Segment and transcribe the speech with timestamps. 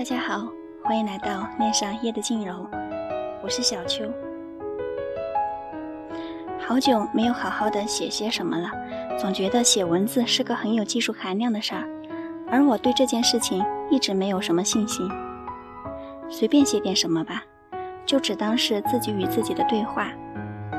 [0.00, 0.50] 大家好，
[0.82, 2.66] 欢迎来到恋上夜的静柔，
[3.42, 4.02] 我是小秋。
[6.58, 8.70] 好久没有好好的写些什么了，
[9.18, 11.86] 总觉得写文字是个很有技术含量的事儿，
[12.50, 15.06] 而我对这件事情一直没有什么信心。
[16.30, 17.44] 随便写点什么吧，
[18.06, 20.10] 就只当是自己与自己的对话，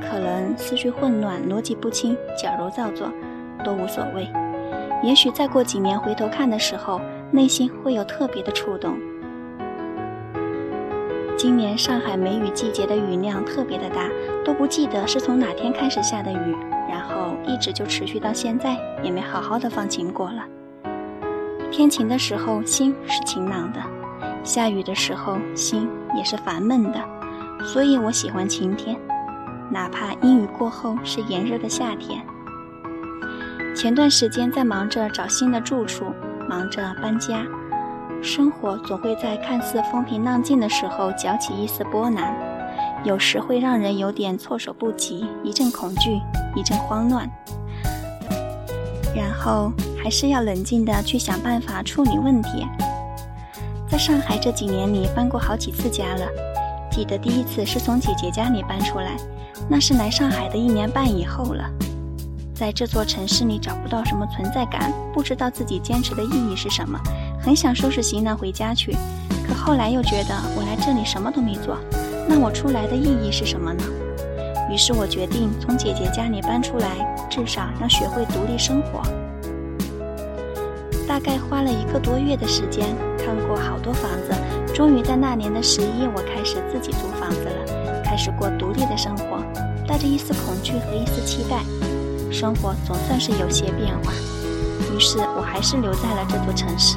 [0.00, 3.12] 可能思绪混乱、逻辑不清、矫揉造作
[3.62, 4.26] 都无所谓。
[5.02, 7.00] 也许再过几年回头看的时候。
[7.34, 8.94] 内心会有特别的触动。
[11.34, 14.06] 今年上海梅雨季节的雨量特别的大，
[14.44, 16.54] 都不记得是从哪天开始下的雨，
[16.90, 20.44] 然后一直就持续到现在，也没好好的放晴过了。
[21.70, 23.80] 天晴的时候心是晴朗的，
[24.44, 27.00] 下雨的时候心也是烦闷的，
[27.64, 28.94] 所以我喜欢晴天，
[29.70, 32.22] 哪怕阴雨过后是炎热的夏天。
[33.74, 36.06] 前段时间在忙着找新的住处。
[36.48, 37.46] 忙着搬家，
[38.22, 42.36] 生活总会在看似风平浪静的时候搅起一丝波澜，
[43.04, 46.20] 有时会让人有点措手不及，一阵恐惧，
[46.54, 47.26] 一阵慌乱。
[49.16, 52.66] 然后还是要冷静的去想办法处理问题。
[53.88, 56.26] 在上海这几年里搬过好几次家了，
[56.90, 59.16] 记得第一次是从姐姐家里搬出来，
[59.70, 61.64] 那是来上海的一年半以后了。
[62.54, 66.98] 在这座城市里找不到什么存在感，不知道自己坚持的意义是什么，
[67.40, 68.92] 很想收拾行囊回家去，
[69.46, 71.76] 可后来又觉得我来这里什么都没做，
[72.28, 73.82] 那我出来的意义是什么呢？
[74.70, 76.88] 于是我决定从姐姐家里搬出来，
[77.28, 79.02] 至少要学会独立生活。
[81.08, 82.86] 大概花了一个多月的时间，
[83.18, 84.32] 看过好多房子，
[84.72, 89.42] 终于在那年的十一，我开始自己租房子了，开始过独立的生活，
[89.86, 91.58] 带着一丝恐惧和一丝期待。
[92.32, 94.12] 生活总算是有些变化，
[94.94, 96.96] 于是我还是留在了这座城市。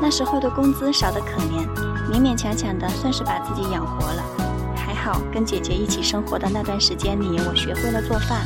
[0.00, 1.68] 那时候的工资少得可怜，
[2.10, 4.22] 勉勉强强的算是把自己养活了。
[4.74, 8.40] 还好跟姐姐一起生活的那段时间里，我学会了做饭，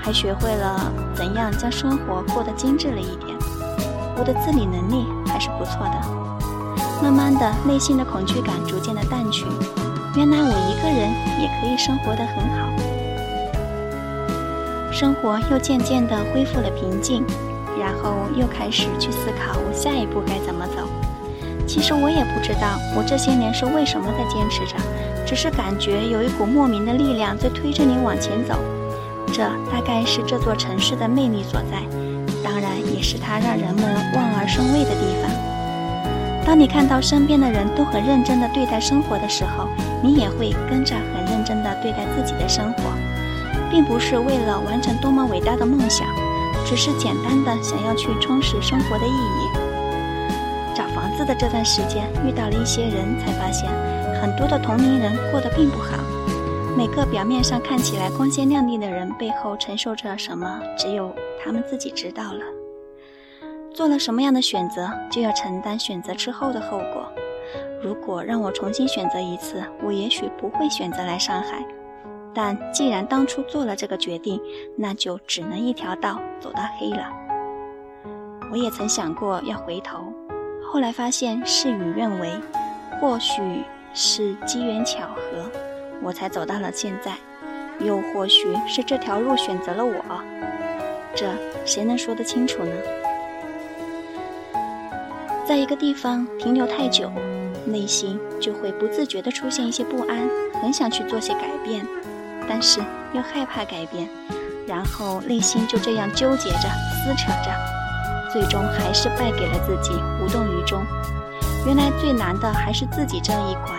[0.00, 3.36] 还学会了怎样将生活过得精致了一点。
[4.16, 7.02] 我的自理能力还是不错的。
[7.02, 9.44] 慢慢的，内心的恐惧感逐渐的淡去，
[10.16, 12.99] 原来我一个人也可以生活得很好。
[14.92, 17.24] 生活又渐渐地恢复了平静，
[17.78, 20.88] 然后又开始去思考我下一步该怎么走。
[21.66, 24.76] 其实我也不知道我这些年是为什么在坚持着，
[25.24, 28.54] 只是感觉有一股莫名的力量在推着你往前走。
[29.32, 31.86] 这大概是这座城市的魅力所在，
[32.42, 33.84] 当然也是它让人们
[34.14, 35.30] 望而生畏的地方。
[36.44, 39.68] 当你看到身边的人都很认真地对待生活的时候，
[40.02, 42.90] 你也会跟着很认真地对待自己的生活。
[43.70, 46.06] 并不是为了完成多么伟大的梦想，
[46.66, 49.48] 只是简单的想要去充实生活的意义。
[50.74, 53.70] 找房子的这段时间，遇到了一些人才发现，
[54.20, 55.98] 很多的同龄人过得并不好。
[56.76, 62.40] 每个表面上看起来光鲜亮丽的人，背后承受着什么，只有他们自己知道了。
[63.74, 67.06] 做了什么样的选择，就要承担选择之后的后果。
[67.82, 71.64] 如果让我重新选择一次，我也许不会选择来上海。
[72.32, 74.40] 但既然当初做了这个决定，
[74.76, 77.08] 那就只能一条道走到黑了。
[78.52, 80.12] 我也曾想过要回头，
[80.62, 82.32] 后来发现事与愿违，
[83.00, 83.42] 或许
[83.94, 85.50] 是机缘巧合，
[86.02, 87.12] 我才走到了现在；
[87.84, 89.92] 又或许是这条路选择了我，
[91.14, 91.26] 这
[91.64, 92.72] 谁能说得清楚呢？
[95.46, 97.10] 在一个地方停留太久，
[97.64, 100.28] 内心就会不自觉地出现一些不安，
[100.60, 101.84] 很想去做些改变。
[102.50, 102.80] 但是
[103.12, 104.08] 又害怕改变，
[104.66, 106.68] 然后内心就这样纠结着、
[106.98, 110.84] 撕扯着，最终还是败给了自己，无动于衷。
[111.64, 113.70] 原来最难的还是自己这一关。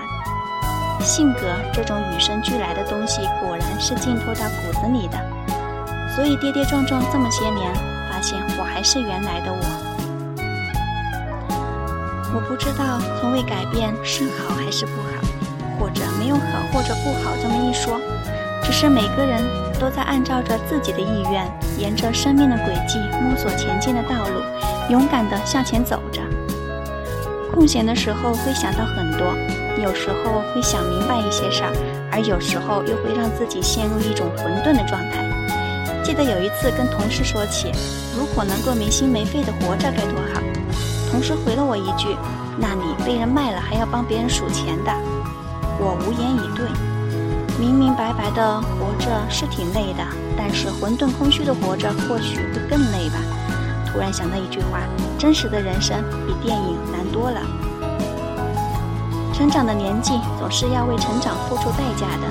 [1.02, 1.42] 性格
[1.74, 5.20] 这种与生俱来的东西，果然是浸透到骨子里的。
[6.16, 7.74] 所以跌跌撞撞这么些年，
[8.10, 9.60] 发现我还是原来的我。
[12.34, 15.20] 我不知道从未改变是好还是不好，
[15.78, 16.42] 或者没有好
[16.72, 18.00] 或者不好这么一说。
[18.72, 19.44] 只是每个人
[19.78, 21.46] 都在按照着自己的意愿，
[21.78, 24.42] 沿着生命的轨迹摸索前进的道路，
[24.90, 26.22] 勇敢地向前走着。
[27.54, 29.28] 空闲的时候会想到很多，
[29.84, 31.74] 有时候会想明白一些事儿，
[32.14, 35.28] 而有时候又会让自己陷入一种混沌的状态。
[36.02, 37.74] 记得有一次跟同事说起，
[38.18, 40.42] 如果能够没心没肺的活着该多好。
[41.12, 42.16] 同事回了我一句
[42.58, 44.94] ：“那你被人卖了还要帮别人数钱的。”
[45.78, 46.91] 我无言以对。
[47.60, 50.04] 明明白白的活着是挺累的，
[50.38, 53.18] 但是混沌空虚的活着或许会更累吧。
[53.86, 54.82] 突然想到一句话：
[55.20, 57.42] 真实的人生比电影难多了。
[59.34, 62.28] 成长的年纪总是要为成长付出代价的，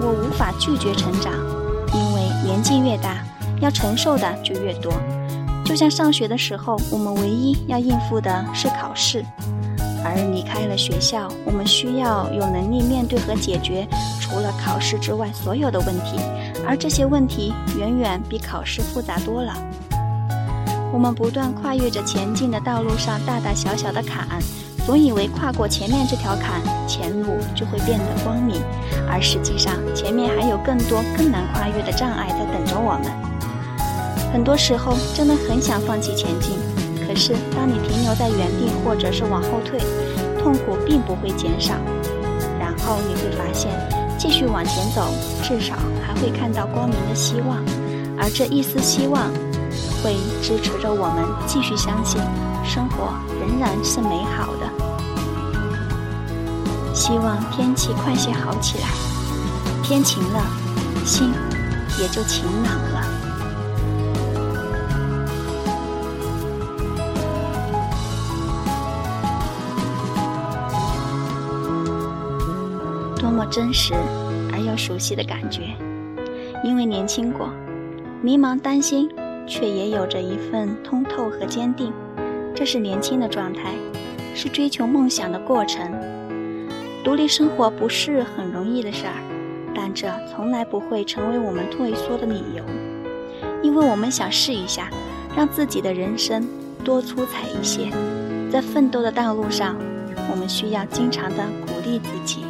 [0.00, 1.32] 我无法拒绝成长，
[1.94, 3.16] 因为年纪越大，
[3.60, 4.92] 要承受的就越多。
[5.64, 9.24] 就像上学的时候，我们唯一要应付的是考试。
[10.04, 13.86] 而离开了学校，我们需要有能力面对和解决
[14.28, 16.18] 除了考试之外所有的问题，
[16.66, 19.54] 而这些问题远远比考试复杂多了。
[20.92, 24.26] 我们不断跨越着前进的道路上大大小小的坎，
[24.86, 28.60] 总以为跨过前面这条坎，前路就会变得光明，
[29.10, 33.12] 而实际上前面还有更多更难跨越的障碍在等着我们。
[34.32, 36.58] 很多时候，真的很想放弃前进。
[37.06, 39.80] 可是，当你停留在原地，或者是往后退，
[40.42, 41.74] 痛苦并不会减少。
[42.60, 43.72] 然后你会发现，
[44.18, 47.56] 继续往前走，至少还会看到光明的希望。
[48.18, 49.30] 而这一丝希望，
[50.02, 52.20] 会支持着我们继续相信，
[52.64, 54.68] 生活仍然是美好的。
[56.92, 58.88] 希望天气快些好起来，
[59.84, 60.42] 天晴了，
[61.06, 61.32] 心
[62.00, 62.97] 也就晴朗了。
[73.38, 73.94] 么真实
[74.52, 75.60] 而又熟悉的感觉，
[76.64, 77.48] 因为年轻过，
[78.20, 79.08] 迷茫担心，
[79.46, 81.92] 却也有着一份通透和坚定。
[82.52, 83.74] 这是年轻的状态，
[84.34, 85.88] 是追求梦想的过程。
[87.04, 89.14] 独立生活不是很容易的事儿，
[89.72, 92.64] 但这从来不会成为我们退缩的理由，
[93.62, 94.90] 因为我们想试一下，
[95.36, 96.44] 让自己的人生
[96.82, 97.88] 多出彩一些。
[98.50, 99.76] 在奋斗的道路上，
[100.28, 102.44] 我们需要经常的鼓励自己。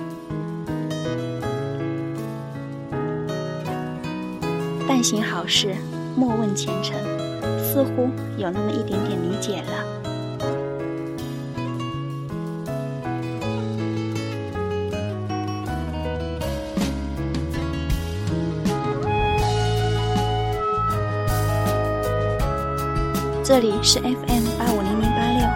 [4.89, 5.77] 但行好事，
[6.17, 6.97] 莫问前程，
[7.63, 8.09] 似乎
[8.39, 9.85] 有那么一点点理解了。
[23.45, 25.47] 这里是 FM 八五零零八六，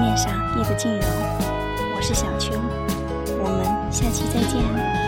[0.00, 1.02] 面上夜的静柔，
[1.96, 2.52] 我是小秋，
[3.42, 5.01] 我们下期再见。